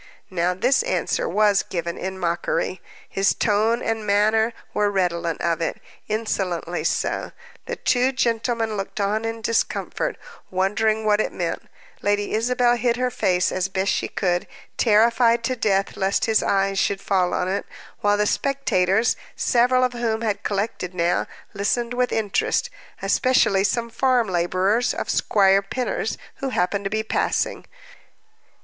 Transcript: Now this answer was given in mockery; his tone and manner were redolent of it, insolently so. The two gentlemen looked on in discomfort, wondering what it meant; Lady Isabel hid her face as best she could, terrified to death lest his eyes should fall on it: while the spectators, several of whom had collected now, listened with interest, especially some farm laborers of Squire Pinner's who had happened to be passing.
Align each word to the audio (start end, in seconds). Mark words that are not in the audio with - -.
Now 0.31 0.55
this 0.55 0.81
answer 0.81 1.29
was 1.29 1.61
given 1.61 1.95
in 1.95 2.17
mockery; 2.17 2.81
his 3.07 3.35
tone 3.35 3.83
and 3.83 4.03
manner 4.03 4.51
were 4.73 4.89
redolent 4.89 5.39
of 5.41 5.61
it, 5.61 5.79
insolently 6.07 6.83
so. 6.83 7.33
The 7.67 7.75
two 7.75 8.11
gentlemen 8.11 8.75
looked 8.77 8.99
on 8.99 9.25
in 9.25 9.41
discomfort, 9.43 10.17
wondering 10.49 11.05
what 11.05 11.21
it 11.21 11.31
meant; 11.31 11.69
Lady 12.01 12.33
Isabel 12.33 12.77
hid 12.77 12.97
her 12.97 13.11
face 13.11 13.51
as 13.51 13.67
best 13.67 13.91
she 13.91 14.07
could, 14.07 14.47
terrified 14.75 15.43
to 15.43 15.55
death 15.55 15.95
lest 15.95 16.25
his 16.25 16.41
eyes 16.41 16.79
should 16.79 16.99
fall 16.99 17.31
on 17.31 17.47
it: 17.47 17.67
while 17.99 18.17
the 18.17 18.25
spectators, 18.25 19.15
several 19.35 19.83
of 19.83 19.93
whom 19.93 20.21
had 20.21 20.41
collected 20.41 20.95
now, 20.95 21.27
listened 21.53 21.93
with 21.93 22.11
interest, 22.11 22.71
especially 23.03 23.63
some 23.63 23.91
farm 23.91 24.27
laborers 24.29 24.95
of 24.95 25.11
Squire 25.11 25.61
Pinner's 25.61 26.17
who 26.37 26.47
had 26.49 26.59
happened 26.59 26.85
to 26.85 26.89
be 26.89 27.03
passing. 27.03 27.65